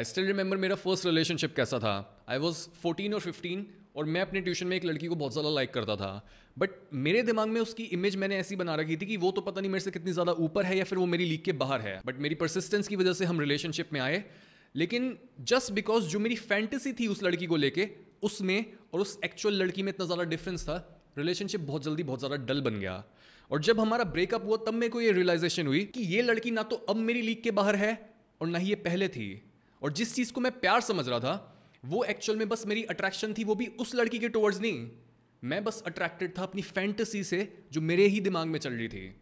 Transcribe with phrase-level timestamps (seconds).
[0.00, 2.24] आई still remember मेरा first relationship कैसा था?
[2.28, 3.66] आई वॉज़ फोर्टीन और फिफ्टीन
[3.96, 6.08] और मैं अपने ट्यूशन में एक लड़की को बहुत ज़्यादा लाइक करता था।
[6.56, 6.70] बट
[7.06, 9.70] मेरे दिमाग में उसकी इमेज मैंने ऐसी बना रखी थी कि वो तो पता नहीं
[9.70, 12.18] मेरे से कितनी ज़्यादा ऊपर है या फिर वो मेरी लीग के बाहर है। बट
[12.18, 14.24] मेरी परसिस्टेंस की वजह से हम रिलेशनशिप में आए।
[14.74, 15.16] लेकिन
[15.50, 17.88] जस्ट बिकॉज़ जो मेरी फैंटेसी थी उस लड़की को लेके,
[18.22, 18.64] उसमें
[18.94, 20.78] और उस एक्चुअल लड़की में इतना ज़्यादा डिफरेंस था
[21.18, 22.96] रिलेशनशिप बहुत जल्दी बहुत ज़्यादा डल बन गया।
[23.50, 26.62] और जब हमारा ब्रेकअप हुआ, तब मेरे को ये रियलाइजेशन हुई कि ये लड़की ना
[26.64, 27.94] तो अब मेरी लीग के बाहर है
[28.40, 29.30] और ना ही ये पहले थी।
[29.82, 31.34] और जिस चीज़ को मैं प्यार समझ रहा था,
[31.84, 34.88] वो एक्चुअल में बस मेरी अट्रैक्शन थी, वो भी उस लड़की के टुवर्ड्स नहीं।
[35.42, 39.14] मैं बस अट्रैक्टेड था अपनी फैंटेसी से, जो मेरे ही दिमाग में चल रही थी।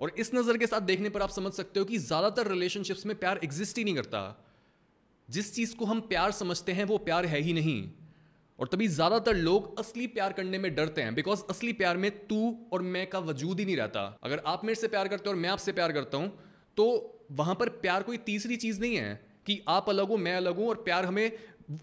[0.00, 3.14] और इस नज़र के साथ देखने पर आप समझ सकते हो कि ज़्यादातर रिलेशनशिप्स में
[3.16, 4.22] प्यार एग्जिस्ट ही नहीं करता।
[5.28, 7.90] जिस चीज़ को हम प्यार समझते हैं, वो प्यार है ही नहीं।
[8.58, 12.40] और तभी ज़्यादातर लोग असली प्यार करने में डरते हैं बिकॉज़ असली प्यार में तू
[12.72, 15.40] और मैं का वजूद ही नहीं रहता। अगर आप मेरे से प्यार करते हो और
[15.40, 16.28] मैं आपसे प्यार करता हूँ
[16.76, 16.84] तो
[17.32, 20.68] वहाँ पर प्यार कोई तीसरी चीज़ नहीं है। कि आप अलग हो, मैं अलग हूँ
[20.68, 21.30] और प्यार हमें,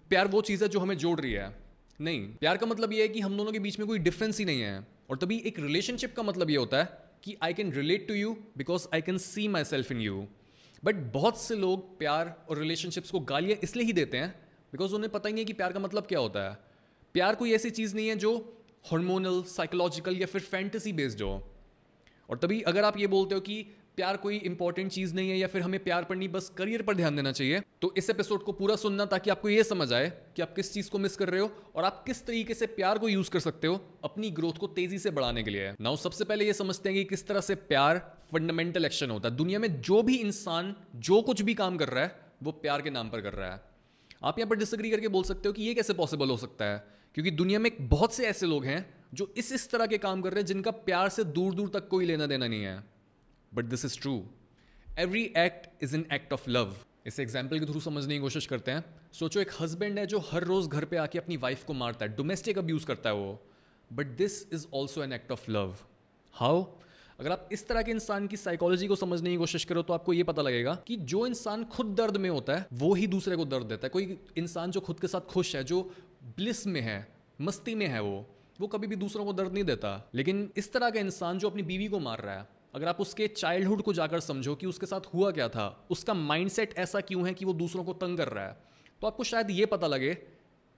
[0.08, 1.52] प्यार वो चीज़ है जो हमें जोड़ रही है।
[2.00, 4.44] नहीं, प्यार का मतलब ये है कि हम दोनों के बीच में कोई डिफरेंस ही
[4.44, 6.88] नहीं है। और तभी एक रिलेशनशिप का मतलब ये होता है
[7.24, 10.26] कि I can relate to you because I can see myself in you
[10.82, 14.30] but बहुत से लोग प्यार और रिलेशनशिप्स को गालियाँ इसलिए ही देते हैं
[14.72, 16.56] बिकॉज़ उन्हें पता ही नहीं है कि प्यार का मतलब क्या होता है।
[17.14, 18.32] प्यार कोई ऐसी चीज़ नहीं है जो
[18.90, 21.32] हार्मोनल साइकोलॉजिकल या फिर फैंटेसी बेस्ड हो।
[22.28, 23.64] और तभी अगर आप ये बोलते हो कि
[24.00, 26.94] प्यार कोई इंपॉर्टेंट चीज़ नहीं है या फिर हमें प्यार पर नहीं, बस करियर पर
[26.94, 30.42] ध्यान देना चाहिए। तो इस एपिसोड को पूरा सुनना ताकि आपको ये समझ आए कि
[30.42, 33.08] आप किस चीज़ को मिस कर रहे हो और आप किस तरीके से प्यार को
[33.08, 36.44] यूज़ कर सकते हो अपनी ग्रोथ को तेज़ी से बढ़ाने के लिए। नाउ सबसे पहले
[36.44, 37.98] ये समझते हैं कि किस तरह से प्यार
[38.32, 42.04] फंडामेंटल एक्शन होता है। दुनिया में जो भी इंसान, जो कुछ भी काम कर रहा
[42.04, 43.60] है, वो प्यार के नाम पर कर रहा है।
[44.24, 46.84] आप यहाँ पर डिसग्री करके बोल सकते हो कि ये कैसे पॉसिबल हो सकता है?
[47.14, 50.30] क्योंकि दुनिया में बहुत से ऐसे लोग हैं जो इस इस तरह के काम कर
[50.30, 52.99] रहे हैं जिनका प्यार से दूर दूर तक कोई लेना देना नहीं है।
[53.52, 54.22] But this is true
[54.98, 56.74] every act is an act of love
[57.06, 60.44] इस एग्ज़ाम्पल के थ्रू समझने की कोशिश करते हैं। सोचो एक हस्बैंड है जो हर
[60.44, 63.40] रोज घर पे आके अपनी वाइफ को मारता है। डोमेस्टिक अब्यूज करता है वो।
[63.90, 65.74] But this is also an act of love
[66.34, 66.64] how
[67.18, 70.12] अगर आप इस तरह के इंसान की साइकोलॉजी को समझने की कोशिश करो तो आपको
[70.12, 73.44] ये पता लगेगा कि जो इंसान खुद दर्द में होता है, वो ही दूसरे को
[73.44, 75.82] दर्द देता है। कोई इंसान जो खुद के साथ खुश है, जो
[76.36, 77.06] ब्लिस में है,
[77.40, 78.26] मस्ती में है वो
[78.60, 81.62] वो कभी भी दूसरों को दर्द नहीं देता। लेकिन इस तरह का इंसान जो अपनी
[81.62, 85.06] बीवी को मार रहा है अगर आप उसके चाइल्डहुड को जाकर समझो कि उसके साथ
[85.14, 88.46] हुआ क्या था, उसका माइंडसेट ऐसा क्यों है कि वो दूसरों को तंग कर रहा
[88.46, 88.56] है
[89.00, 90.14] तो आपको शायद ये पता लगे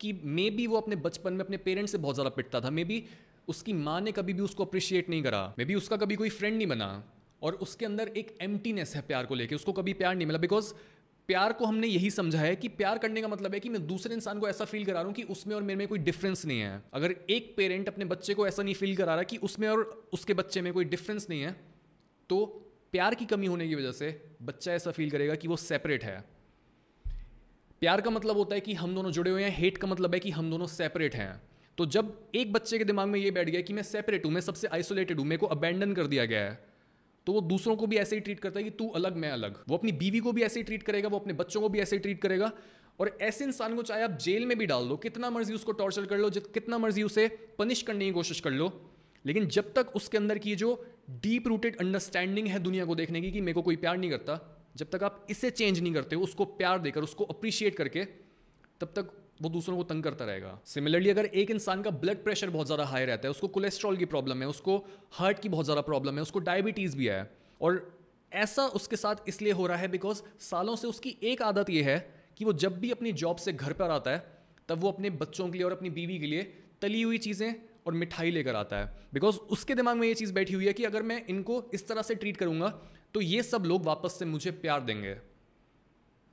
[0.00, 2.84] कि मे बी वो अपने बचपन में अपने पेरेंट्स से बहुत ज़्यादा पिटता था मे
[2.84, 3.04] बी
[3.48, 6.56] उसकी माँ ने कभी भी उसको अप्रिशिएट नहीं करा मे बी उसका कभी कोई फ्रेंड
[6.56, 7.04] नहीं बना,
[7.42, 10.72] और उसके अंदर एक एम्प्टीनेस है प्यार को लेके, उसको कभी प्यार नहीं मिला बिकॉज़
[11.28, 14.14] प्यार को हमने यही समझा है कि प्यार करने का मतलब है कि मैं दूसरे
[14.14, 16.60] इंसान को ऐसा फील करा रहा हूँ कि उसमें और मेरे में कोई डिफरेंस नहीं
[16.60, 19.82] है। अगर एक पेरेंट अपने बच्चे को ऐसा नहीं फील करा रहा कि उसमें और
[20.12, 21.56] उसके बच्चे में कोई डिफरेंस नहीं है
[22.32, 22.44] तो
[22.92, 24.08] प्यार की कमी होने की वजह से
[24.42, 26.18] बच्चा ऐसा फील करेगा कि वो सेपरेट है।
[27.82, 30.20] प्यार का मतलब होता है कि हम दोनों जुड़े हुए हैं हेट का मतलब है
[30.20, 31.42] कि हम दोनों सेपरेट हैं।
[31.78, 34.40] तो जब एक बच्चे के दिमाग में ये बैठ गया कि मैं सेपरेट हूँ, मैं
[34.40, 36.60] सबसे आइसोलेटेड हूँ, मेरे को अबेंडन कर दिया गया है
[37.26, 39.62] तो वो दूसरों को भी ऐसे ही ट्रीट करता है कि तू अलग, मैं अलग।
[39.68, 41.96] वो अपनी बीवी को भी ऐसे ही ट्रीट करेगा, वो अपने बच्चों को भी ऐसे
[41.96, 42.50] ही ट्रीट करेगा।
[43.00, 46.06] और ऐसे इंसान को चाहे आप जेल में भी डाल दो, कितना मर्ज़ी उसको टॉर्चर
[46.06, 47.28] कर लो कितना मर्ज़ी उसे
[47.58, 48.72] पनिश करने की कोशिश कर लो,
[49.24, 50.74] लेकिन जब तक उसके अंदर की जो
[51.12, 54.38] डीप रूटेड अंडरस्टैंडिंग है दुनिया को देखने की कि मेरे को कोई प्यार नहीं करता।
[54.76, 58.04] जब तक आप इसे चेंज नहीं करते, उसको प्यार देकर, उसको अप्रिशिएट करके,
[58.80, 59.10] तब तक
[59.42, 62.84] वो दूसरों को तंग करता रहेगा। सिमिलरली अगर एक इंसान का ब्लड प्रेशर बहुत ज़्यादा
[62.84, 64.76] हाई रहता है, उसको कोलेस्ट्रॉल की प्रॉब्लम है, उसको
[65.12, 67.30] हार्ट की बहुत ज़्यादा प्रॉब्लम है, उसको डायबिटीज़ भी है,
[67.60, 67.98] और
[68.32, 71.98] ऐसा उसके साथ इसलिए हो रहा है बिकॉज़ सालों से उसकी एक आदत यह है
[72.36, 74.24] कि वो जब भी अपनी जॉब से घर पर आता है,
[74.68, 76.42] तब वो अपने बच्चों के लिए और अपनी बीवी के लिए
[76.82, 77.54] तली हुई चीज़ें
[77.86, 80.84] और मिठाई लेकर आता है। बिकॉज़ उसके दिमाग में ये चीज़ बैठी हुई है कि
[80.84, 82.68] अगर मैं इनको इस तरह से ट्रीट करूँगा
[83.14, 85.16] तो ये सब लोग वापस से मुझे प्यार देंगे।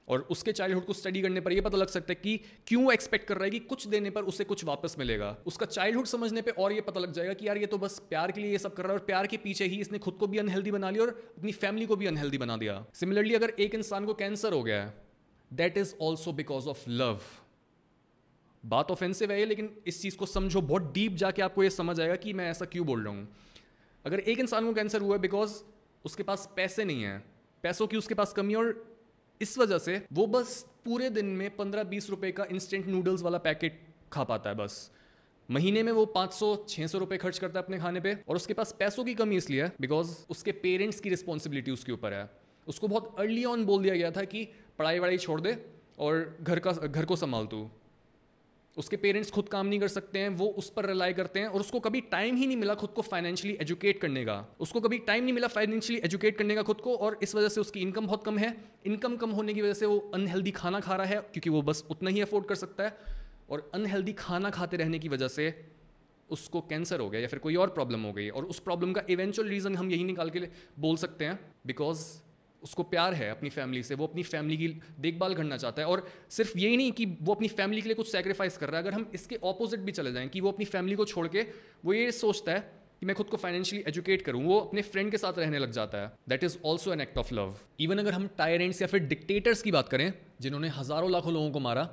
[0.07, 2.35] और उसके चाइल्डहुड को स्टडी करने पर यह पता लग सकता है कि
[2.67, 6.05] क्यों एक्सपेक्ट कर रहा है कि कुछ देने पर उसे कुछ वापस मिलेगा। उसका चाइल्डहुड
[6.05, 8.51] समझने पे और ये पता लग जाएगा कि यार ये तो बस प्यार के लिए
[8.51, 10.71] ये सब कर रहा है और प्यार के पीछे ही इसने खुद को भी अनहेल्दी
[10.71, 14.13] बना लिया और अपनी फैमिली को भी अनहेल्दी बना दिया। सिमिलरली अगर एक इंसान को
[14.13, 14.91] कैंसर हो गया
[15.51, 17.21] that is also because of love
[18.63, 22.15] बात ऑफेंसिव है, लेकिन इस चीज़ को समझो, बहुत डीप जाके आपको ये समझ आएगा
[22.15, 23.27] कि मैं ऐसा क्यों बोल रहा हूँ।
[24.06, 25.53] अगर एक इंसान को कैंसर हुआ है बिकॉज़
[26.06, 27.23] उसके पास पैसे नहीं हैं,
[27.63, 28.85] पैसों की उसके पास कमी और
[29.41, 33.38] इस वजह से वो बस पूरे दिन में पंद्रह बीस रुपये का इंस्टेंट नूडल्स वाला
[33.38, 34.91] पैकेट खा पाता है बस।
[35.50, 38.75] महीने में वो 500 600 रुपए खर्च करता है अपने खाने पे, और उसके पास
[38.79, 42.29] पैसों की कमी इसलिए है बिकॉज़ उसके पेरेंट्स की रिस्पॉन्सिबिलिटी उसके ऊपर है।
[42.67, 44.44] उसको बहुत अर्ली ऑन बोल दिया गया था कि
[44.79, 45.57] पढ़ाई वढ़ाई छोड़ दे,
[46.00, 47.69] और घर का, घर को संभाल तू।
[48.79, 51.59] उसके पेरेंट्स खुद काम नहीं कर सकते हैं, वो उस पर रिलाई करते हैं और
[51.59, 55.23] उसको कभी टाइम ही नहीं मिला खुद को फाइनेंशियली एजुकेट करने का। उसको कभी टाइम
[55.23, 58.23] नहीं मिला फाइनेंशियली एजुकेट करने का खुद को और इस वजह से उसकी इनकम बहुत
[58.23, 58.55] कम है।
[58.85, 61.83] इनकम कम होने की वजह से वो अनहेल्दी खाना खा रहा है क्योंकि वो बस
[61.91, 63.17] उतना ही अफोर्ड कर सकता है
[63.49, 65.53] और अनहेल्दी खाना खाते रहने की वजह से
[66.29, 69.03] उसको कैंसर हो गया या फिर कोई और प्रॉब्लम हो गई और उस प्रॉब्लम का
[69.09, 70.39] इवेंचुअल रीज़न हम यही निकाल के
[70.79, 72.05] बोल सकते हैं बिकॉज़
[72.63, 74.67] उसको प्यार है अपनी फैमिली से, वो अपनी फैमिली की
[75.00, 78.11] देखभाल करना चाहता है और सिर्फ़ यही नहीं कि वो अपनी फैमिली के लिए कुछ
[78.11, 80.95] सेक्रीफाइस कर रहा है। अगर हम इसके ऑपोजिट भी चले जाएँ कि वो अपनी फैमिली
[80.95, 81.45] को छोड़ के,
[81.85, 82.59] वो ये सोचता है
[83.00, 85.97] कि मैं खुद को फाइनेंशियली एजुकेट करूँ, वो अपने फ्रेंड के साथ रहने लग जाता
[85.97, 89.62] है। That is also an act of love even अगर हम टायरेंट्स या फिर डिक्टेटर्स
[89.62, 91.89] की बात करें, जिन्होंने हज़ारों लाखों लोगों को मारा,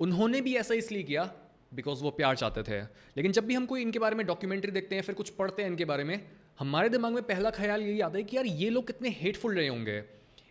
[0.00, 1.32] उन्होंने भी ऐसा इसलिए किया
[1.74, 2.80] बिकॉज़ वो प्यार चाहते थे।
[3.16, 5.70] लेकिन जब भी हम कोई इनके बारे में डॉक्यूमेंट्री देखते हैं, फिर कुछ पढ़ते हैं
[5.70, 6.20] इनके बारे में
[6.58, 9.68] हमारे दिमाग में पहला ख्याल यही आता है कि यार ये लोग कितने हेटफुल रहे
[9.68, 10.02] होंगे।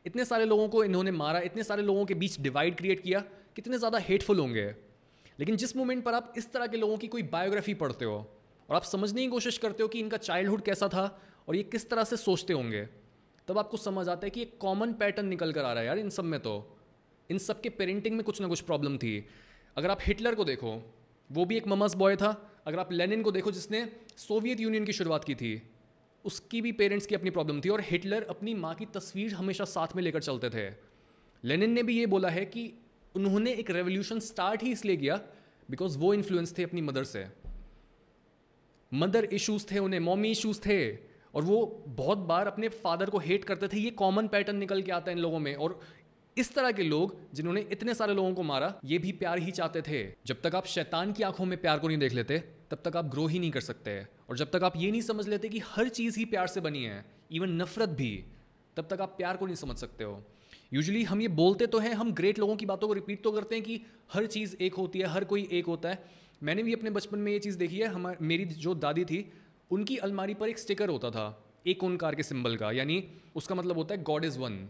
[0.06, 3.20] इतने सारे लोगों को इन्होंने मारा, इतने सारे लोगों के बीच डिवाइड क्रिएट किया,
[3.56, 4.66] कितने ज़्यादा हेटफुल होंगे।
[5.40, 8.18] लेकिन जिस मोमेंट पर आप इस तरह के लोगों की कोई बायोग्राफी पढ़ते हो
[8.70, 11.06] और आप समझने की कोशिश करते हो कि इनका चाइल्डहुड कैसा था
[11.48, 12.86] और ये किस तरह से सोचते होंगे,
[13.48, 16.00] तब आपको समझ आता है कि एक कॉमन पैटर्न निकल कर आ रहा है यार
[16.00, 16.56] इन सब में तो।
[17.30, 19.26] इन सब के पेरेंटिंग में कुछ ना कुछ प्रॉब्लम थी।
[19.78, 20.72] अगर आप हिटलर को देखो,
[21.30, 22.32] वो भी एक ममस बॉय था।
[22.68, 25.62] अगर आप लेनिन को देखो, जिसने सोवियत यूनियन की शुरुआत की थी
[26.26, 29.96] उसकी भी पेरेंट्स की अपनी प्रॉब्लम थी और हिटलर अपनी माँ की तस्वीर हमेशा साथ
[29.96, 30.70] में लेकर चलते थे।
[31.44, 32.72] लेनिन ने भी ये बोला है कि
[33.16, 35.20] उन्होंने एक रेवोल्यूशन स्टार्ट ही इसलिए किया
[35.72, 37.26] बिकॉज़ वो इन्फ्लुएंस थे अपनी मदर से।
[38.92, 40.96] मदर इश्यूज़ थे उन्हें मॉमी इश्यूज़ थे
[41.34, 44.92] और वो बहुत बार अपने फादर को हेट करते थे। ये कॉमन पैटर्न निकल के
[44.92, 45.80] आता है इन लोगों में और
[46.38, 49.82] इस तरह के लोग जिन्होंने इतने सारे लोगों को मारा, ये भी प्यार ही चाहते
[49.82, 52.44] थे। जब तक आप शैतान की आँखों में प्यार को नहीं देख लेते
[52.74, 53.92] तब तक आप ग्रो ही नहीं कर सकते।
[54.30, 56.84] और जब तक आप ये नहीं समझ लेते कि हर चीज़ ही प्यार से बनी
[56.84, 58.24] है इवन नफरत भी,
[58.78, 60.24] तब तक आप प्यार को नहीं समझ सकते हो।
[60.74, 63.56] यूजली हम ये बोलते तो हैं, हम ग्रेट लोगों की बातों को रिपीट तो करते
[63.56, 63.80] हैं कि
[64.14, 66.04] हर चीज़ एक होती है, हर कोई एक होता है।
[66.44, 69.34] मैंने भी अपने बचपन में ये चीज़ देखी है, हमारी, मेरी जो दादी थी,
[69.72, 73.04] उनकी अलमारी पर एक स्टिकर होता था, एक ओनकार के सिंबल का, यानी
[73.36, 74.68] उसका मतलब होता है गॉड इज़ वन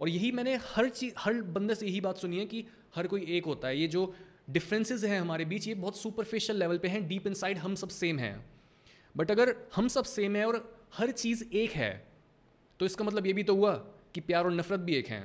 [0.00, 2.64] और यही मैंने हर चीज़, हर बंदे से यही बात सुनी है कि
[2.96, 4.14] हर कोई एक होता है। ये जो
[4.48, 8.18] डिफरेंसेस हैं हमारे बीच, ये बहुत सुपरफिशियल लेवल पे हैं डीप इनसाइड हम सब सेम
[8.18, 8.44] हैं।
[9.14, 10.56] बट अगर हम सब सेम है और
[10.94, 11.92] हर चीज़ एक है
[12.80, 13.72] तो इसका मतलब ये भी तो हुआ
[14.14, 15.24] कि प्यार और नफरत भी एक हैं।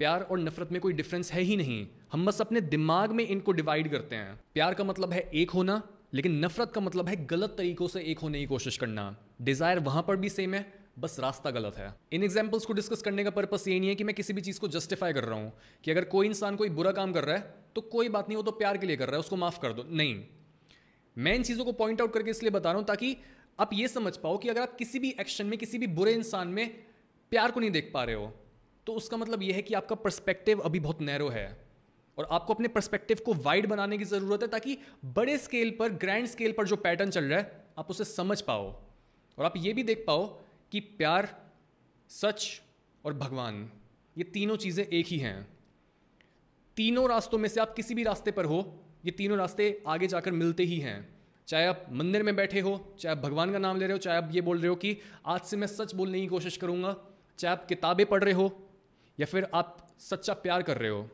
[0.00, 3.52] प्यार और नफरत में कोई डिफरेंस है ही नहीं। हम बस अपने दिमाग में इनको
[3.52, 5.82] डिवाइड करते हैं। प्यार का मतलब है एक होना,
[6.14, 10.02] लेकिन नफरत का मतलब है गलत तरीकों से एक होने की कोशिश करना। डिज़ायर वहाँ
[10.02, 10.62] पर भी सेम है
[10.96, 14.04] बस रास्ता गलत है। इन एग्जाम्पल्स को डिस्कस करने का पर्पस ये नहीं है कि
[14.04, 15.52] मैं किसी भी चीज़ को जस्टिफाई कर रहा हूँ
[15.84, 18.42] कि अगर कोई इंसान कोई बुरा काम कर रहा है तो कोई बात नहीं, वो
[18.42, 20.22] तो प्यार के लिए कर रहा है, उसको माफ़ कर दो। नहीं।
[21.16, 23.16] मैं इन चीज़ों को पॉइंट आउट करके इसलिए बता रहा हूँ ताकि
[23.58, 26.48] आप ये समझ पाओ कि अगर आप किसी भी एक्शन में, किसी भी बुरे इंसान
[26.48, 26.68] में
[27.32, 28.32] प्यार को नहीं देख पा रहे हो
[28.86, 31.46] तो उसका मतलब यह है कि आपका पर्सपेक्टिव अभी बहुत नैरो है
[32.18, 34.76] और आपको अपने पर्सपेक्टिव को वाइड बनाने की ज़रूरत है ताकि
[35.16, 38.70] बड़े स्केल पर ग्रैंड स्केल पर जो पैटर्न चल रहा है, आप उसे समझ पाओ
[39.38, 40.24] और आप ये भी देख पाओ
[40.72, 41.28] कि प्यार,
[42.10, 42.60] सच
[43.04, 43.70] और भगवान,
[44.16, 45.48] ये तीनों चीज़ें एक ही हैं।
[46.76, 50.32] तीनों रास्तों में से आप किसी भी रास्ते पर हो, ये तीनों रास्ते आगे जाकर
[50.32, 50.98] मिलते ही हैं।
[51.48, 54.16] चाहे आप मंदिर में बैठे हो, चाहे आप भगवान का नाम ले रहे हो, चाहे
[54.16, 54.96] आप ये बोल रहे हो कि
[55.26, 56.96] आज से मैं सच बोलने की कोशिश करूँगा,
[57.38, 58.68] चाहे आप किताबें पढ़ रहे हो,
[59.18, 61.08] या फिर आप सच्चा प्यार कर रहे हो,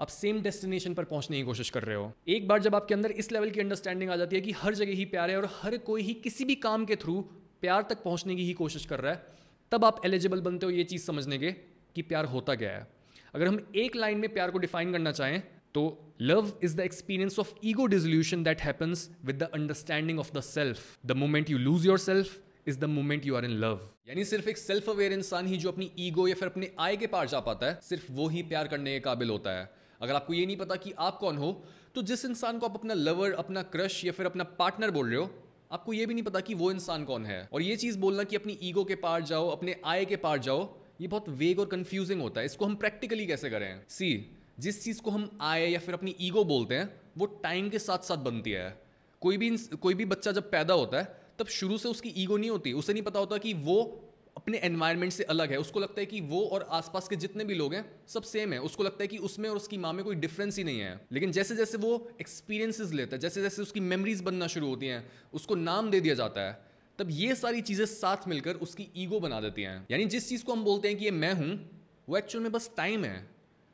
[0.00, 3.10] आप सेम डेस्टिनेशन पर पहुँचने की कोशिश कर रहे हो। एक बार जब आपके अंदर
[3.10, 5.76] इस लेवल की अंडरस्टैंडिंग आ जाती है कि हर जगह ही प्यार है और हर
[5.76, 7.24] कोई ही किसी भी काम के थ्रू
[7.62, 9.24] प्यार तक पहुँचने की ही कोशिश कर रहा है,
[9.72, 11.50] तब आप एलिजिबल बनते हो ये चीज़ समझने के
[11.96, 12.86] कि प्यार होता क्या है।
[13.34, 15.42] अगर हम एक लाइन में प्यार को डिफाइन करना चाहें
[15.74, 15.82] तो
[16.22, 21.06] love is the experience of ego dissolution that happens with the understanding of the self
[21.06, 24.58] the moment you lose yourself is the moment you are in love यानी सिर्फ़ एक
[24.58, 27.66] सेल्फ अवेयर इंसान ही जो अपनी ईगो या फिर अपने आय के पार जा पाता
[27.66, 29.70] है, सिर्फ़ वो ही प्यार करने के काबिल होता है।
[30.00, 31.52] अगर आपको ये नहीं पता कि आप कौन हो
[31.94, 35.18] तो जिस इंसान को आप अपना लवर अपना क्रश या फिर अपना पार्टनर बोल रहे
[35.18, 35.26] हो
[35.72, 38.36] आपको ये भी नहीं पता कि वो इंसान कौन है। और ये चीज़ बोलना कि
[38.36, 42.20] अपनी ईगो के पार जाओ, अपने आय के पार जाओ, ये बहुत वेग और कंफ्यूजिंग
[42.20, 43.82] होता है। इसको हम प्रैक्टिकली कैसे करें?
[43.88, 47.78] सी जिस चीज़ को हम आय या फिर अपनी ईगो बोलते हैं, वो टाइम के
[47.78, 48.82] साथ साथ बनती है।
[49.20, 52.50] कोई भी कोई भी बच्चा जब पैदा होता है, तब शुरू से उसकी ईगो नहीं
[52.50, 54.04] होती। उसे नहीं पता होता कि वो
[54.42, 57.54] अपने एनवायरनमेंट से अलग है। उसको लगता है कि वो और आसपास के जितने भी
[57.54, 60.14] लोग हैं, सब सेम है। उसको लगता है कि उसमें और उसकी माँ में कोई
[60.14, 64.20] डिफरेंस ही नहीं है। लेकिन जैसे जैसे वो एक्सपीरियंसेस लेता है जैसे जैसे उसकी मेमोरीज
[64.20, 66.64] बनना शुरू होती हैं, उसको नाम दे दिया जाता है,
[66.98, 70.52] तब ये सारी चीज़ें साथ मिलकर उसकी ईगो बना देती हैं। यानी जिस चीज़ को
[70.52, 73.32] हम बोलते हैं कि ये मैं हूँ, वो एक्चुअल में बस टाइम है।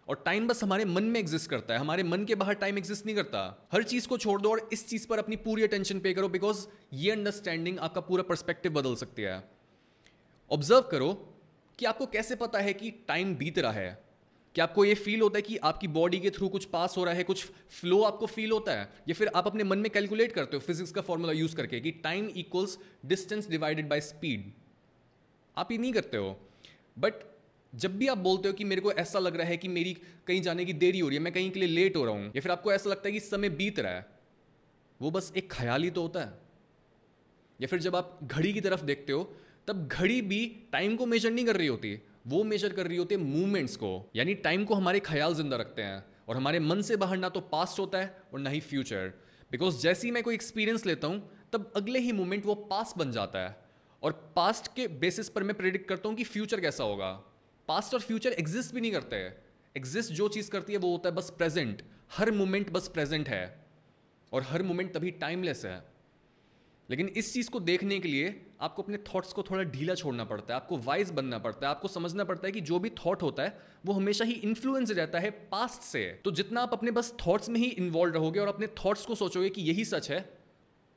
[0.09, 3.07] और टाइम बस हमारे मन में एग्जिस्ट करता है। हमारे मन के बाहर टाइम एग्जिस्ट
[3.07, 6.15] नहीं करता। हर चीज़ को छोड़ दो और इस चीज़ पर अपनी पूरी अटेंशन पे
[6.15, 9.58] करो बिकॉज़ ये अंडरस्टैंडिंग आपका पूरा परस्पेक्टिव बदल सकती है।
[10.51, 11.13] ऑब्ज़र्व करो
[11.79, 13.99] कि आपको कैसे पता है कि टाइम बीत रहा है।
[14.55, 17.15] क्या आपको ये फील होता है कि आपकी बॉडी के थ्रू कुछ पास हो रहा
[17.15, 20.57] है, कुछ फ्लो आपको फील होता है, या फिर आप अपने मन में कैलकुलेट करते
[20.57, 24.53] हो फिजिक्स का फॉर्मूला यूज़ करके कि time equals distance divided by speed
[25.57, 26.37] आप ये नहीं करते हो।
[26.97, 27.25] बट
[27.73, 29.93] जब भी आप बोलते हो कि मेरे को ऐसा लग रहा है कि मेरी
[30.27, 32.27] कहीं जाने की देरी हो रही है, मैं कहीं के लिए लेट हो रहा हूँ,
[32.27, 34.07] या फिर आपको ऐसा लगता है कि समय बीत रहा है,
[35.01, 36.33] वो बस एक ख्याल ही तो होता है।
[37.61, 39.23] या फिर जब आप घड़ी की तरफ़ देखते हो
[39.69, 43.15] तब घड़ी भी टाइम को मेजर नहीं कर रही होती। वो मेजर कर रही होती
[43.15, 46.97] है मूवमेंट्स को, यानी टाइम को हमारे ख्याल ज़िंदा रखते हैं। और हमारे मन से
[46.97, 49.13] बाहर ना तो पास्ट होता है और ना ही फ्यूचर
[49.51, 53.13] बिकॉज़ जैसे ही मैं कोई एक्सपीरियंस लेता हूँ, तब अगले ही मोमेंट वो पास्ट बन
[53.13, 53.57] जाता है।
[54.03, 57.13] और पास्ट के बेसिस पर मैं प्रिडिक्ट करता हूँ कि फ्यूचर कैसा होगा।
[57.69, 59.45] पास्ट और फ्यूचर एग्जिस्ट भी नहीं करते। हैं
[59.77, 61.83] एग्जिस्ट जो चीज़ करती है वो होता है बस प्रेजेंट
[62.13, 63.67] हर मोमेंट बस प्रेजेंट है।
[64.33, 65.85] और हर मोमेंट तभी टाइमलेस है।
[66.91, 70.55] लेकिन इस चीज़ को देखने के लिए आपको अपने थॉट्स को थोड़ा ढीला छोड़ना पड़ता
[70.55, 73.43] है, आपको वाइज बनना पड़ता है, आपको समझना पड़ता है कि जो भी थॉट होता
[73.43, 77.49] है, वो हमेशा ही इन्फ्लुएंस रहता है पास्ट से। तो जितना आप अपने बस थॉट्स
[77.49, 80.19] में ही इन्वॉल्व रहोगे और अपने थॉट्स को सोचोगे कि यही सच है,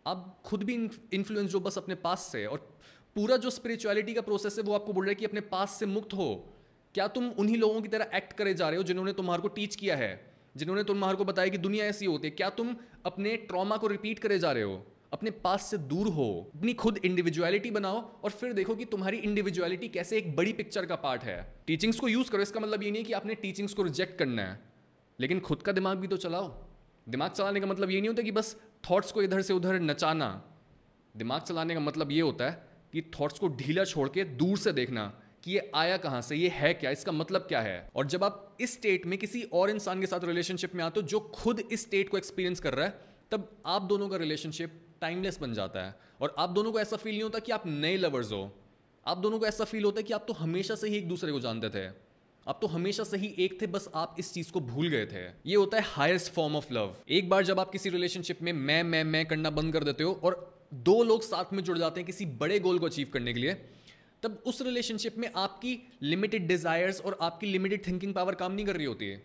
[0.05, 0.73] आप खुद भी
[1.13, 2.57] इन्फ्लुएंस जो बस अपने पास से और
[3.15, 5.85] पूरा जो स्पिरिचुअलिटी का प्रोसेस है, वो आपको बोल रहा है कि अपने पास से
[5.85, 6.33] मुक्त हो।
[6.95, 9.75] क्या तुम उन्हीं लोगों की तरह एक्ट करे जा रहे हो जिन्होंने तुम्हारे को टीच
[9.75, 10.09] किया है,
[10.57, 12.31] जिन्होंने तुम्हारे को बताया कि दुनिया ऐसी होती है?
[12.31, 12.75] क्या तुम
[13.05, 14.83] अपने ट्रॉमा को रिपीट करे जा रहे हो?
[15.13, 19.87] अपने पास से दूर हो, अपनी खुद इंडिविजुअलिटी बनाओ और फिर देखो कि तुम्हारी इंडिविजुअलिटी
[19.87, 23.01] कैसे एक बड़ी पिक्चर का पार्ट है। टीचिंग्स को यूज़ करो, इसका मतलब ये नहीं
[23.01, 24.59] है कि आपने टीचिंग्स को रिजेक्ट करना है।
[25.19, 26.63] लेकिन खुद का दिमाग भी तो चलाओ।
[27.09, 30.43] दिमाग चलाने का मतलब ये नहीं होता कि बस थॉट्स को इधर से उधर नचाना।
[31.17, 34.71] दिमाग चलाने का मतलब ये होता है कि थॉट्स को ढीला छोड़ के दूर से
[34.71, 38.23] देखना कि ये आया कहाँ से, ये है क्या, इसका मतलब क्या है। और जब
[38.23, 41.59] आप इस स्टेट में किसी और इंसान के साथ रिलेशनशिप में आते हो जो खुद
[41.59, 42.99] इस स्टेट को एक्सपीरियंस कर रहा है,
[43.31, 47.13] तब आप दोनों का रिलेशनशिप टाइमलेस बन जाता है। और आप दोनों को ऐसा फील
[47.13, 48.51] नहीं होता कि आप नए लवर्स हो।
[49.05, 51.31] आप दोनों को ऐसा फील होता है कि आप तो हमेशा से ही एक दूसरे
[51.31, 51.85] को जानते थे।
[52.47, 55.25] आप तो हमेशा से ही एक थे, बस आप इस चीज़ को भूल गए थे।
[55.45, 58.81] ये होता है हाईएस्ट फॉर्म ऑफ़ लव एक बार जब आप किसी रिलेशनशिप में मैं
[58.83, 62.05] मैं मैं करना बंद कर देते हो और दो लोग साथ में जुड़ जाते हैं
[62.05, 63.53] किसी बड़े गोल को अचीव करने के लिए,
[64.23, 68.75] तब उस रिलेशनशिप में आपकी लिमिटेड डिजायर्स और आपकी लिमिटेड थिंकिंग पावर काम नहीं कर
[68.75, 69.21] रही होती है।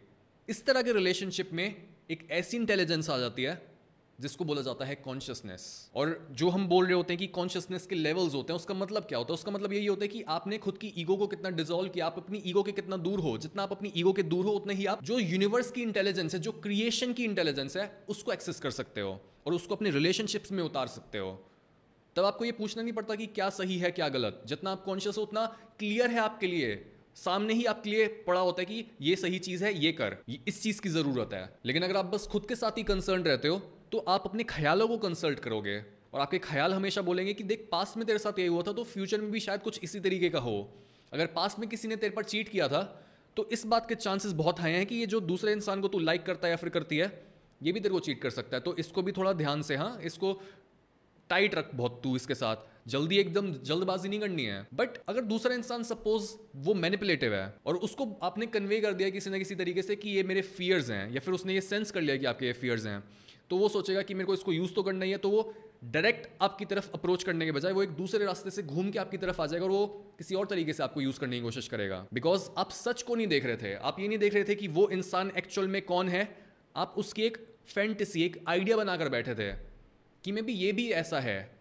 [0.49, 1.75] इस तरह के रिलेशनशिप में
[2.11, 3.75] एक ऐसी इंटेलिजेंस आ जाती है
[4.21, 7.95] जिसको बोला जाता है कॉन्शियसनेस और जो हम बोल रहे होते हैं कि कॉन्शियसनेस के
[7.95, 9.35] लेवल्स होते हैं, उसका मतलब क्या होता है?
[9.35, 12.19] उसका मतलब यही होता है कि आपने खुद की ईगो को कितना डिजोल्व किया, आप
[12.19, 14.87] अपनी ईगो के कितना दूर हो। जितना आप अपनी ईगो के दूर हो, उतने ही
[14.87, 19.01] आप जो यूनिवर्स की इंटेलिजेंस है, जो क्रिएशन की इंटेलिजेंस है, उसको एक्सेस कर सकते
[19.01, 21.51] हो और उसको अपने रिलेशनशिप्स में उतार सकते हो।
[22.17, 25.19] तब आपको ये पूछना नहीं पड़ता कि क्या सही है, क्या गलत। जितना आप कॉन्शियस
[25.19, 25.47] हो, उतना
[25.79, 29.65] क्लियर है आपके लिए। सामने ही आपके लिए पड़ा होता है कि ये सही चीज़
[29.65, 32.57] है, ये कर। ये इस चीज़ की ज़रूरत है। लेकिन अगर आप बस खुद के
[32.57, 35.78] साथ ही कंसर्न रहते हो तो आप अपने ख्यालों को कंसल्ट करोगे
[36.14, 38.85] और आपके ख्याल हमेशा बोलेंगे कि देख पास्ट में तेरे साथ ये हुआ था तो
[38.85, 40.57] फ्यूचर में भी शायद कुछ इसी तरीके का हो।
[41.12, 42.83] अगर पास्ट में किसी ने तेरे पर चीट किया था
[43.37, 45.99] तो इस बात के चांसेस बहुत हाई हैं कि ये जो दूसरे इंसान को तू
[45.99, 47.11] लाइक करता है या फिर करती है,
[47.61, 49.99] ये भी तेरे को चीट कर सकता है। तो इसको भी थोड़ा ध्यान से हाँ
[50.02, 50.33] इसको
[51.31, 52.57] टाइट रख बहुत तू इसके साथ।
[52.88, 57.76] जल्दी एकदम जल्दबाजी नहीं करनी है। बट अगर दूसरा इंसान सपोज़ वो मैनिपुलेटिव है और
[57.78, 61.11] उसको आपने कन्वे कर दिया किसी ना किसी तरीके से कि ये मेरे फियर्स हैं
[61.12, 63.02] या फिर उसने ये सेंस कर लिया कि आपके ये फियर्स हैं
[63.50, 66.29] तो वो सोचेगा कि मेरे को इसको यूज़ तो करना ही है तो वो डायरेक्ट
[66.43, 69.43] आपकी तरफ़ अप्रोच करने के बजाय वो एक दूसरे रास्ते से घूम के आपकी तरफ़
[69.43, 69.87] आ जाएगा और वो
[70.19, 73.26] किसी और तरीके से आपको यूज़ करने की कोशिश करेगा। बिकॉज़ आप सच को नहीं
[73.26, 76.09] देख रहे थे। आप ये नहीं देख रहे थे कि वो इंसान एक्चुअल में कौन
[76.09, 76.37] है।
[76.76, 77.37] आप उसकी एक
[77.67, 79.53] फैंटेसी एक आइडिया बनाकर बैठे थे
[80.25, 81.59] कि मे भी ये भी ऐसा है।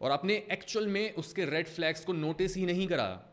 [0.00, 3.27] और आपने एक्चुअल में उसके रेड फ्लैग्स को नोटिस ही नहीं करा।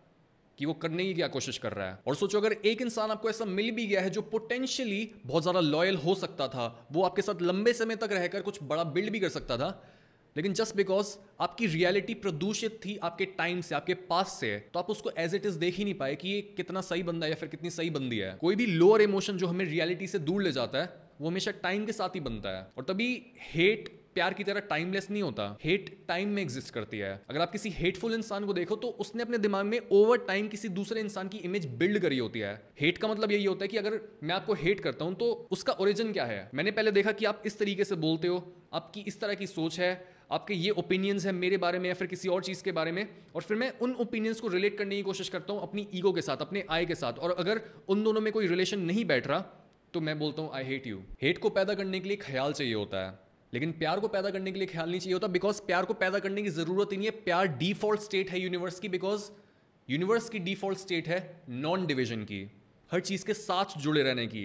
[0.60, 3.30] कि वो करने की क्या कोशिश कर रहा है। और सोचो, अगर एक इंसान आपको
[3.30, 7.22] ऐसा मिल भी गया है जो पोटेंशियली बहुत ज़्यादा लॉयल हो सकता था, वो आपके
[7.22, 9.70] साथ लंबे समय तक रहकर कुछ बड़ा बिल्ड भी कर सकता था,
[10.36, 14.90] लेकिन जस्ट बिकॉज़ आपकी रियलिटी प्रदूषित थी आपके टाइम से, आपके पास से तो आप
[14.90, 17.36] उसको एज इट इज़ देख ही नहीं पाए कि ये कितना सही बंदा है या
[17.36, 20.52] फिर कितनी सही बंदी है। कोई भी लोअर इमोशन जो हमें रियलिटी से दूर ले
[20.52, 23.10] जाता है, वो हमेशा टाइम के साथ ही बनता है। और तभी
[23.54, 27.52] हेट प्यार की तरह टाइमलेस नहीं होता। हेट टाइम में एग्जिस्ट करती है। अगर आप
[27.52, 31.28] किसी हेटफुल इंसान को देखो तो उसने अपने दिमाग में ओवर टाइम किसी दूसरे इंसान
[31.28, 34.36] की इमेज बिल्ड करी होती है। हेट का मतलब यही होता है कि अगर मैं
[34.36, 36.50] आपको हेट करता हूँ तो उसका ओरिजिन क्या है?
[36.54, 38.44] मैंने पहले देखा कि आप इस तरीके से बोलते हो,
[38.74, 39.92] आपकी इस तरह की सोच है,
[40.32, 43.08] आपके ये ओपिनियंस हैं मेरे बारे में या फिर किसी और चीज़ के बारे में,
[43.36, 46.22] और फिर मैं उन ओपिनियंस को रिलेट करने की कोशिश करता हूँ अपनी ईगो के
[46.22, 49.40] साथ, अपने आई के साथ, और अगर उन दोनों में कोई रिलेशन नहीं बैठ रहा
[49.94, 52.74] तो मैं बोलता हूँ आई हेट यू हेट को पैदा करने के लिए ख्याल चाहिए
[52.74, 53.25] होता है।
[53.56, 56.20] लेकिन प्यार को पैदा करने के लिए ख्याल नहीं चाहिए होता बिकॉज़ प्यार को पैदा
[56.20, 59.30] करने की ज़रूरत ही नहीं है। प्यार डिफ़ॉल्ट स्टेट है यूनिवर्स की बिकॉज़
[59.90, 61.20] यूनिवर्स की डिफ़ॉल्ट स्टेट है
[61.50, 62.42] नॉन डिविजन की,
[62.92, 64.44] हर चीज़ के साथ जुड़े रहने की।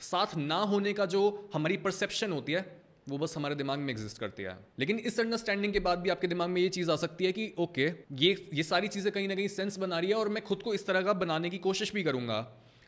[0.00, 2.64] साथ ना होने का जो हमारी परसेप्शन होती है,
[3.08, 6.28] वो बस हमारे दिमाग में एग्जिस्ट करती है। लेकिन इस अंडरस्टैंडिंग के बाद भी आपके
[6.28, 7.86] दिमाग में ये चीज़ आ सकती है कि ओके
[8.18, 10.74] ये ये सारी चीज़ें कहीं ना कहीं सेंस बना रही है और मैं खुद को
[10.74, 12.38] इस तरह का बनाने की कोशिश भी करूँगा।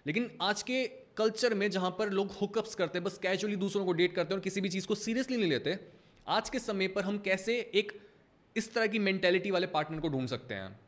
[0.07, 0.85] लेकिन आज के
[1.17, 4.39] कल्चर में जहाँ पर लोग हुकअप्स करते हैं, बस कैजुअली दूसरों को डेट करते हैं
[4.39, 5.79] और किसी भी चीज़ को सीरियसली नहीं लेते,
[6.27, 7.93] आज के समय पर हम कैसे एक
[8.57, 10.79] इस तरह की मेंटेलिटी वाले पार्टनर को ढूंढ सकते हैं?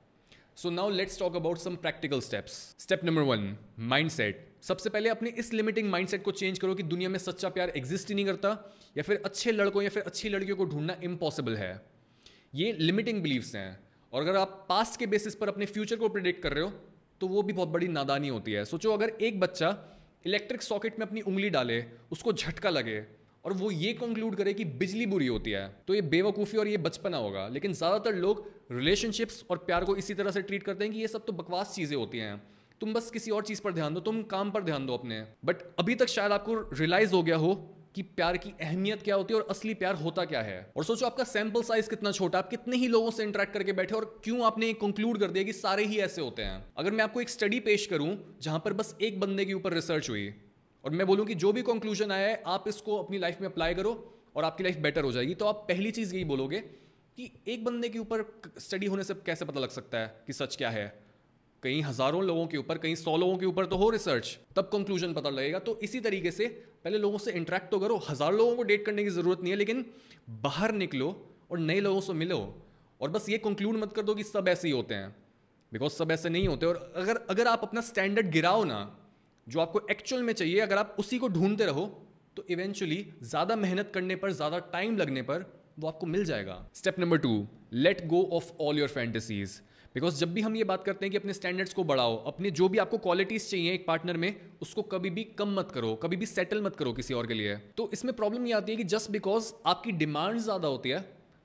[0.56, 5.30] So now let's talk about some practical steps step number one mindset सबसे पहले अपने
[5.30, 8.50] इस लिमिटिंग माइंडसेट को चेंज करो कि दुनिया में सच्चा प्यार एग्जिस्ट ही नहीं करता,
[8.96, 11.80] या फिर अच्छे लड़कों या फिर अच्छी लड़कियों को ढूंढना इम्पॉसिबल है।
[12.54, 13.78] ये लिमिटिंग बिलीव्स हैं।
[14.12, 16.70] और अगर आप पास्ट के बेसिस पर अपने फ्यूचर को प्रिडिक्ट कर रहे हो
[17.20, 19.70] तो वो भी बहुत बड़ी नादानी होती है। सोचो अगर एक बच्चा
[20.26, 23.02] इलेक्ट्रिक सॉकेट में अपनी उंगली डाले, उसको झटका लगे
[23.44, 26.76] और वो ये कंक्लूड करे कि बिजली बुरी होती है। तो ये बेवकूफ़ी और ये
[26.78, 30.92] बचपना होगा। लेकिन ज़्यादातर लोग रिलेशनशिप्स और प्यार को इसी तरह से ट्रीट करते हैं
[30.92, 32.42] कि ये सब तो बकवास चीज़ें होती हैं।
[32.80, 35.62] तुम बस किसी और चीज़ पर ध्यान दो, तुम काम पर ध्यान दो अपने। बट
[35.78, 37.54] अभी तक शायद आपको रियलाइज़ हो गया हो
[37.96, 40.72] कि प्यार की अहमियत क्या होती है और असली प्यार होता क्या है?
[40.76, 43.94] और सोचो आपका सैंपल साइज़ कितना छोटा, आप कितने ही लोगों से इंटरेक्ट करके बैठे
[43.94, 46.64] और क्यों आपने कंक्लूड कर दिया कि सारे ही ऐसे होते हैं?
[46.76, 50.10] अगर मैं आपको एक स्टडी पेश करूँ, जहाँ पर बस एक बंदे के ऊपर रिसर्च
[50.10, 50.34] हुई,
[50.84, 53.74] और मैं बोलूँ कि जो भी कंक्लूजन आया है, आप इसको अपनी लाइफ में अप्लाई
[53.74, 57.64] करो और आपकी लाइफ बेटर हो जाएगी। तो आप पहली चीज़ यही बोलोगे कि एक
[57.64, 61.05] बंदे के ऊपर स्टडी होने से कैसे पता लग सकता है कि सच क्या है?
[61.66, 65.12] कई हज़ारों लोगों के ऊपर कई सौ लोगों के ऊपर तो हो रिसर्च तब कंक्लूजन
[65.14, 66.46] पता लगेगा। तो इसी तरीके से
[66.84, 69.58] पहले लोगों से इंटरेक्ट तो करो। हज़ार लोगों को डेट करने की ज़रूरत नहीं है,
[69.58, 69.84] लेकिन
[70.42, 71.08] बाहर निकलो
[71.50, 72.38] और नए लोगों से मिलो
[73.00, 75.14] और बस ये कंक्लूड मत कर दो कि सब ऐसे ही होते हैं।
[75.72, 78.80] बिकॉज़ सब ऐसे नहीं होते और अगर अगर आप अपना स्टैंडर्ड गिराओ ना,
[79.46, 81.86] जो आपको एक्चुअल में चाहिए, अगर आप उसी को ढूंढते रहो
[82.36, 85.44] तो इवेंचुअली ज़्यादा मेहनत करने पर, ज़्यादा टाइम लगने पर
[85.78, 89.60] वो आपको मिल जाएगा। Step number two let go of all your fantasies
[89.96, 92.68] because जब भी हम ये बात करते हैं कि अपने स्टैंडर्ड्स को बढ़ाओ, अपने जो
[92.68, 96.26] भी आपको क्वालिटीज़ चाहिए एक पार्टनर में, उसको कभी भी कम मत करो, कभी भी
[96.26, 99.10] सेटल मत करो किसी और के लिए। तो इसमें प्रॉब्लम ये आती है कि जस्ट
[99.10, 101.00] बिकॉज़ आपकी डिमांड ज़्यादा होती है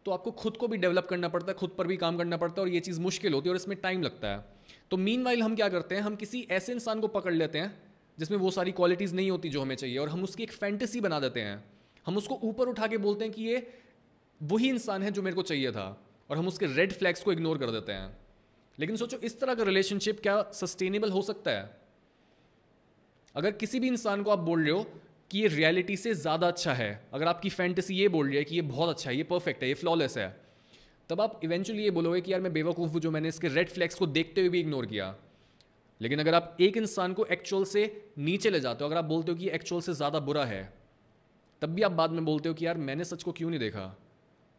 [0.06, 2.62] तो आपको खुद को भी डेवलप करना पड़ता है, खुद पर भी काम करना पड़ता
[2.62, 4.46] है और ये चीज़ मुश्किल होती है और इसमें टाइम लगता है।
[4.92, 7.74] तो मीन हम क्या करते हैं, हम किसी ऐसे इंसान को पकड़ लेते हैं,
[8.18, 11.20] जिसमें वो सारी क्वालिटीज़ नहीं होती जो हमें चाहिए और हम उसकी एक फैंटेसी बना
[11.20, 11.64] देते हैं।
[12.06, 13.68] हम उसको ऊपर उठा के बोलते हैं कि ये
[14.42, 15.88] वही इंसान है जो मेरे को चाहिए था
[16.30, 18.10] और हम उसके रेड फ्लैग्स को इग्नोर कर देते हैं।
[18.82, 21.70] लेकिन सोचो, इस तरह का रिलेशनशिप क्या सस्टेनेबल हो सकता है?
[23.36, 24.84] अगर किसी भी इंसान को आप बोल रहे हो
[25.32, 28.56] कि ये रियलिटी से ज़्यादा अच्छा है, अगर आपकी फैंटेसी ये बोल रही है कि
[28.56, 30.36] ये बहुत अच्छा है, ये परफेक्ट है, ये फ्लॉलेस है,
[31.10, 33.96] तब आप इवेंचुअली ये बोलोगे कि यार मैं बेवकूफ़ हूँ जो मैंने इसके रेड फ्लैग्स
[33.96, 35.16] को देखते हुए भी इग्नोर किया।
[36.02, 39.32] लेकिन अगर आप एक इंसान को एक्चुअल से नीचे ले जाते हो, अगर आप बोलते
[39.32, 40.74] हो कि एक्चुअल से ज़्यादा बुरा है,
[41.62, 43.96] तब भी आप बाद में बोलते हो कि यार मैंने सच को क्यों नहीं देखा?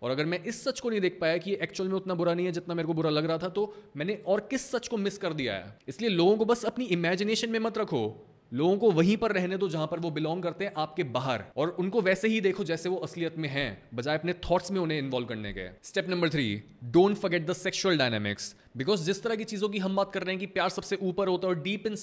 [0.02, 2.46] और अगर मैं इस सच को नहीं देख पाया कि एक्चुअल में उतना बुरा नहीं
[2.46, 5.18] है जितना मेरे को बुरा लग रहा था तो मैंने और किस सच को मिस
[5.18, 5.78] कर दिया है?
[5.88, 9.68] इसलिए लोगों को बस अपनी इमेजिनेशन में मत रखो। लोगों को वहीं पर रहने दो
[9.68, 12.96] जहाँ पर वो बिलोंग करते हैं, आपके बाहर। और उनको वैसे ही देखो जैसे वो
[12.96, 17.16] असलियत में हैं, बजाय अपने थॉट्स में उन्हें इन्वॉल्व करने के। Step number three don't
[17.16, 20.40] forget the sexual dynamics because जिस तरह की चीज़ों की हम बात कर रहे हैं
[20.40, 21.96] कि प्यार सबसे ऊपर होता है और डीप इन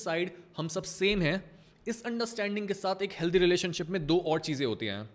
[0.57, 1.41] हम सब सेम है,
[1.87, 5.09] इस अंडरस्टैंडिंग के साथ एक हेल्दी रिलेशनशिप में दो और चीज़ें होती हैं।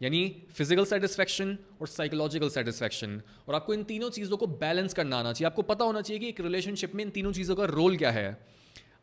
[0.00, 0.20] यानी
[0.56, 5.46] फ़िज़िकल सेटिस्फैक्शन और साइकोलॉजिकल सेटिस्फैक्शन और आपको इन तीनों चीज़ों को बैलेंस करना आना चाहिए।
[5.46, 8.28] आपको पता होना चाहिए कि एक रिलेशनशिप में इन तीनों चीज़ों का रोल क्या है।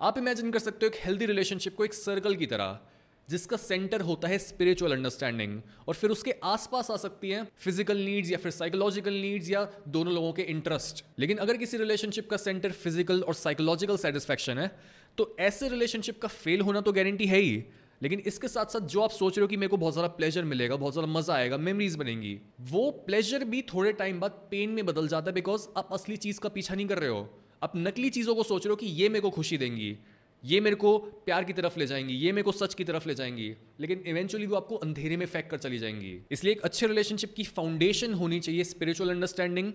[0.01, 2.79] आप इमेजिन कर सकते हो एक हेल्दी रिलेशनशिप को एक सर्कल की तरह,
[3.27, 8.31] जिसका सेंटर होता है स्पिरिचुअल अंडरस्टैंडिंग और फिर उसके आसपास आ सकती हैं फ़िज़िकल नीड्स
[8.31, 12.71] या फिर साइकोलॉजिकल नीड्स या दोनों लोगों के इंटरेस्ट लेकिन अगर किसी रिलेशनशिप का सेंटर
[12.73, 14.71] फ़िज़िकल और साइकोलॉजिकल सेटिस्फैक्शन है
[15.17, 17.63] तो ऐसे रिलेशनशिप का फेल होना तो गारंटी है ही।
[18.03, 20.43] लेकिन इसके साथ साथ जो आप सोच रहे हो कि मेरे को बहुत ज़्यादा प्लेजर
[20.43, 24.85] मिलेगा, बहुत ज़्यादा मज़ा आएगा मेमरीज बनेंगी, वो प्लेजर भी थोड़े टाइम बाद पेन में
[24.85, 27.29] बदल जाता है बिकॉज़ आप असली चीज़ का पीछा नहीं कर रहे हो।
[27.63, 29.97] आप नकली चीज़ों को सोच रहे हो कि ये मेरे को खुशी देंगी,
[30.43, 33.15] ये मेरे को प्यार की तरफ़ ले जाएँगी, ये मेरे को सच की तरफ़ ले
[33.15, 37.33] जाएँगी, लेकिन इवेंचुअली वो आपको अंधेरे में फेंक कर चली जाएँगी। इसलिए एक अच्छे रिलेशनशिप
[37.33, 39.71] की फाउंडेशन होनी चाहिए स्पिरिचुअल अंडरस्टैंडिंग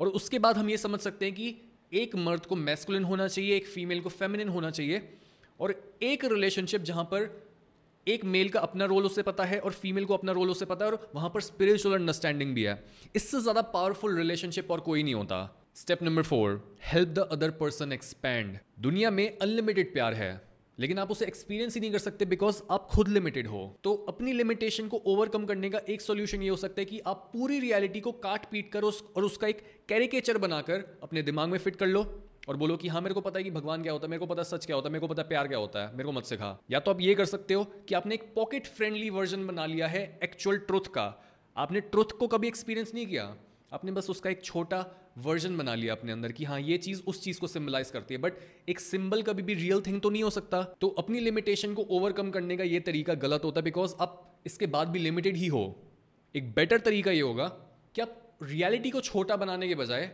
[0.00, 1.54] और उसके बाद हम ये समझ सकते हैं कि
[1.94, 5.08] एक मर्द को मैस्कुलिन होना चाहिए, एक फीमेल को फेमिनिन होना चाहिए
[5.60, 7.45] और एक रिलेशनशिप जहाँ पर
[8.06, 10.84] एक मेल का अपना रोल उसे पता है और फीमेल को अपना रोल उसे पता
[10.84, 12.82] है और वहाँ पर स्पिरिचुअल अंडरस्टैंडिंग भी है।
[13.16, 15.38] इससे ज़्यादा पावरफुल रिलेशनशिप और कोई नहीं होता।
[15.76, 20.30] Step number four help the other person expand दुनिया में अनलिमिटेड प्यार है,
[20.78, 24.32] लेकिन आप उसे एक्सपीरियंस ही नहीं कर सकते बिकॉज़ आप खुद लिमिटेड हो। तो अपनी
[24.34, 28.00] लिमिटेशन को ओवरकम करने का एक सोल्यूशन ये हो सकता है कि आप पूरी रियलिटी
[28.00, 31.86] को काट पीट कर उस, और उसका एक कैरिकेचर बनाकर अपने दिमाग में फिट कर
[31.88, 32.04] लो।
[32.48, 34.26] और बोलो कि हाँ मेरे को पता है कि भगवान क्या होता है, मेरे को
[34.26, 36.24] पता सच क्या होता है, मेरे को पता प्यार क्या होता है, मेरे को मत
[36.24, 39.66] सिखा। या तो आप ये कर सकते हो कि आपने एक पॉकेट फ्रेंडली वर्जन बना
[39.66, 41.12] लिया है एक्चुअल ट्रुथ का।
[41.56, 43.34] आपने ट्रुथ को कभी एक्सपीरियंस नहीं किया।
[43.72, 44.84] आपने बस उसका एक छोटा
[45.18, 48.20] वर्जन बना लिया अपने अंदर कि हाँ ये चीज़ उस चीज़ को सिम्बलाइज करती है।
[48.20, 48.32] बट
[48.68, 52.30] एक सिंबल कभी भी रियल थिंग तो नहीं हो सकता। तो अपनी लिमिटेशन को ओवरकम
[52.30, 55.64] करने का ये तरीका गलत होता है बिकॉज़ आप इसके बाद भी लिमिटेड ही हो।
[56.34, 57.46] एक बेटर तरीका ये होगा
[57.94, 60.10] कि आप रियलिटी को छोटा बनाने के बजाय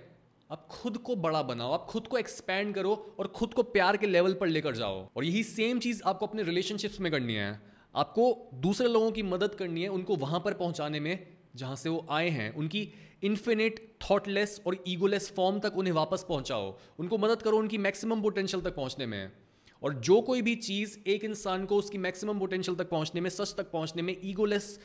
[0.52, 4.06] आप खुद को बड़ा बनाओ आप खुद को एक्सपैंड करो और खुद को प्यार के
[4.06, 7.62] लेवल पर लेकर जाओ। और यही सेम चीज़ आपको अपने रिलेशनशिप्स में करनी है।
[7.96, 12.06] आपको दूसरे लोगों की मदद करनी है उनको वहाँ पर पहुँचाने में, जहाँ से वो
[12.10, 17.58] आए हैं। उनकी इन्फिनिट थॉटलेस और ईगोलेस फॉर्म तक उन्हें वापस पहुंचाओ। उनको मदद करो
[17.58, 19.32] उनकी मैक्सिमम पोटेंशियल तक पहुँचने में।
[19.82, 23.54] और जो कोई भी चीज़ एक इंसान को उसकी मैक्सिमम पोटेंशियल तक पहुँचने में, सच
[23.58, 24.80] तक पहुँचने में ईगोलेस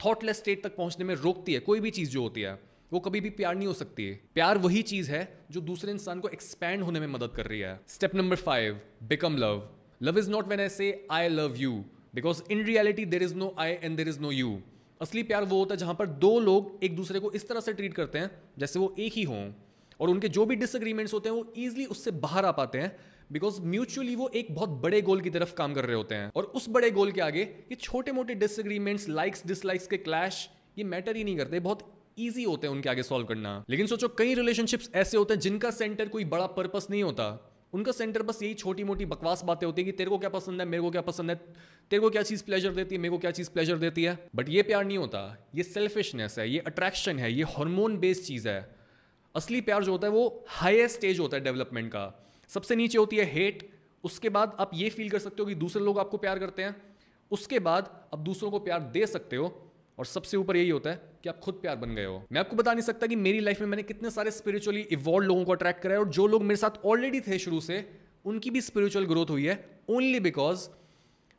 [0.00, 3.20] थॉटलेस स्टेट तक पहुँचने में रोकती है, कोई भी चीज़ जो होती है। वो कभी
[3.20, 6.82] भी प्यार नहीं हो सकती है। प्यार वही चीज़ है जो दूसरे इंसान को एक्सपैंड
[6.82, 9.68] होने में मदद कर रही है। Step number five become love
[10.00, 11.72] love is not when I say I love you
[12.14, 14.58] because in reality there is no I and there is no you
[15.00, 17.72] असली प्यार वो होता है जहाँ पर दो लोग एक दूसरे को इस तरह से
[17.72, 19.52] ट्रीट करते हैं जैसे वो एक ही हों।
[20.00, 22.96] और उनके जो भी डिसएग्रीमेंट्स होते हैं, वो ईजिली उससे बाहर आ पाते हैं
[23.32, 26.44] बिकॉज़ म्यूचुअली वो एक बहुत बड़े गोल की तरफ़ काम कर रहे होते हैं। और
[26.44, 31.16] उस बड़े गोल के आगे ये छोटे मोटे डिसएग्रीमेंट्स लाइक्स डिसलाइक्स के क्लैश ये मैटर
[31.16, 34.90] ही नहीं करते, बहुत ईजी होते हैं उनके आगे सॉल्व करना। लेकिन सोचो, कई रिलेशनशिप्स
[34.94, 38.84] ऐसे होते हैं जिनका सेंटर कोई बड़ा पर्पस नहीं होता। उनका सेंटर बस यही छोटी
[38.84, 41.30] मोटी बकवास बातें होती है कि तेरे को क्या पसंद है, मेरे को क्या पसंद
[41.30, 41.36] है,
[41.90, 44.48] तेरे को क्या चीज़ प्लेजर देती है, मेरे को क्या चीज़ प्लेजर देती है। बट
[44.48, 48.76] ये प्यार नहीं होता। ये सेल्फिशनेस है, ये अट्रैक्शन है, ये हार्मोन बेस्ड चीज़ है।
[49.36, 53.16] असली प्यार जो होता है वो हाईएस्ट स्टेज होता है डेवलपमेंट का। सबसे नीचे होती
[53.16, 53.70] है हेट
[54.04, 56.82] उसके बाद आप ये फील कर सकते हो कि दूसरे लोग आपको प्यार करते हैं।
[57.30, 61.02] उसके बाद आप दूसरों को प्यार दे सकते हो। और सबसे ऊपर यही होता है
[61.22, 63.60] कि आप खुद प्यार बन गए हो। मैं आपको बता नहीं सकता कि मेरी लाइफ
[63.60, 66.56] में मैंने कितने सारे स्पिरिचुअली इवॉल्व लोगों को अट्रैक्ट करा है और जो लोग मेरे
[66.56, 67.90] साथ ऑलरेडी थे शुरू से,
[68.24, 70.68] उनकी भी स्पिरिचुअल ग्रोथ हुई है ओनली बिकॉज़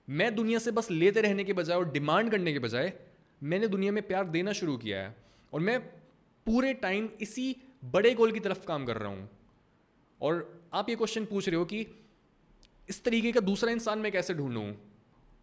[0.10, 2.94] मैं दुनिया से बस लेते रहने के बजाय और डिमांड करने के बजाय
[3.44, 5.16] मैंने दुनिया में प्यार देना शुरू किया है।
[5.54, 5.80] और मैं
[6.46, 9.30] पूरे टाइम इसी बड़े गोल की तरफ़ काम कर रहा हूँ।
[10.22, 11.86] और आप ये क्वेश्चन पूछ रहे हो कि
[12.89, 14.74] इस तरीके का दूसरा इंसान मैं कैसे ढूंढूं?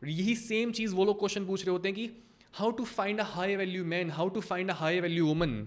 [0.09, 2.11] यही सेम चीज़ वो लोग क्वेश्चन पूछ रहे होते हैं कि
[2.54, 5.66] how to find a high value man how to find a high value woman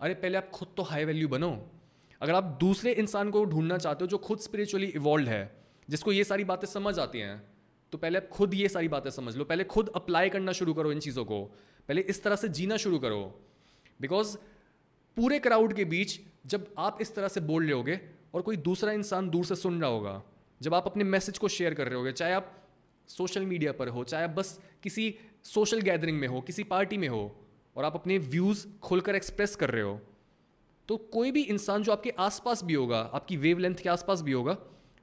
[0.00, 1.50] अरे, पहले आप खुद तो हाई वैल्यू बनो।
[2.20, 5.42] अगर आप दूसरे इंसान को ढूंढना चाहते हो जो खुद स्पिरिचुअली इवॉल्व है,
[5.88, 7.42] जिसको ये सारी बातें समझ आती हैं
[7.92, 10.92] तो पहले आप खुद ये सारी बातें समझ लो। पहले खुद अप्लाई करना शुरू करो
[10.92, 11.42] इन चीज़ों को।
[11.88, 13.22] पहले इस तरह से जीना शुरू करो।
[14.00, 14.36] बिकॉज़
[15.16, 18.00] पूरे क्राउड के बीच जब आप इस तरह से बोल रहे होगे
[18.34, 20.22] और कोई दूसरा इंसान दूर से सुन रहा होगा,
[20.60, 22.56] जब आप अपने मैसेज को शेयर कर रहे होगे, चाहे आप
[23.08, 25.14] सोशल मीडिया पर हो, चाहे आप बस किसी
[25.44, 27.30] सोशल गैदरिंग में हो, किसी पार्टी में हो,
[27.76, 30.00] और आप अपने व्यूज़ खुलकर एक्सप्रेस कर रहे हो
[30.88, 34.32] तो कोई भी इंसान जो आपके आसपास भी होगा, आपकी वेव लेंथ के आसपास भी
[34.32, 34.56] होगा,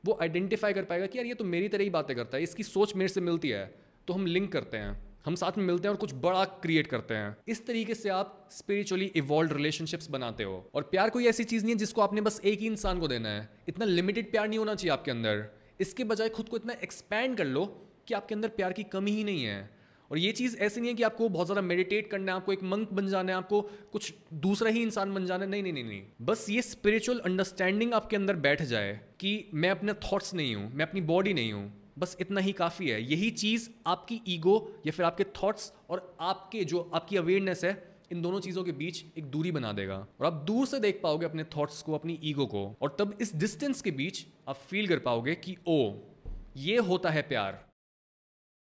[0.03, 2.63] वो आइडेंटिफाई कर पाएगा कि यार ये तो मेरी तरह ही बातें करता है, इसकी
[2.65, 3.65] सोच मेरे से मिलती है
[4.07, 7.13] तो हम लिंक करते हैं, हम साथ में मिलते हैं और कुछ बड़ा क्रिएट करते
[7.13, 11.63] हैं। इस तरीके से आप स्पिरिचुअली इवॉल्व रिलेशनशिप्स बनाते हो, और प्यार कोई ऐसी चीज़
[11.63, 14.59] नहीं है जिसको आपने बस एक ही इंसान को देना है, इतना लिमिटेड प्यार नहीं
[14.59, 15.45] होना चाहिए आपके अंदर,
[15.79, 17.65] इसके बजाय खुद को इतना एक्सपैंड कर लो
[18.07, 19.76] कि आपके अंदर प्यार की कमी ही नहीं है।
[20.11, 22.63] और ये चीज़ ऐसी नहीं है कि आपको बहुत ज़्यादा मेडिटेट करना है, आपको एक
[22.63, 25.83] मंक बन जाना है, आपको कुछ दूसरा ही इंसान बन जाना है। नहीं नहीं नहीं
[25.83, 30.71] नहीं। बस ये स्पिरिचुअल अंडरस्टैंडिंग आपके अंदर बैठ जाए कि मैं अपने थॉट्स नहीं हूँ,
[30.73, 34.91] मैं अपनी बॉडी नहीं हूँ, बस इतना ही काफ़ी है। यही चीज़ आपकी ईगो या
[34.91, 37.71] फिर आपके थॉट्स और आपके जो आपकी अवेयरनेस है,
[38.11, 41.25] इन दोनों चीज़ों के बीच एक दूरी बना देगा। और आप दूर से देख पाओगे
[41.25, 44.99] अपने थॉट्स को, अपनी ईगो को। और तब इस डिस्टेंस के बीच आप फील कर
[44.99, 45.93] पाओगे कि ओ
[46.57, 47.65] ये होता है प्यार।